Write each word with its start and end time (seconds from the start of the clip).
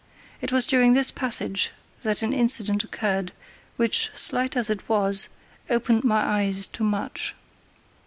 It 0.41 0.51
was 0.51 0.65
during 0.65 0.93
this 0.93 1.11
passage 1.11 1.69
that 2.01 2.23
an 2.23 2.33
incident 2.33 2.83
occurred, 2.83 3.33
which, 3.75 4.09
slight 4.15 4.57
as 4.57 4.67
it 4.67 4.89
was, 4.89 5.29
opened 5.69 6.03
my 6.03 6.41
eyes 6.41 6.65
to 6.65 6.83
much. 6.83 7.35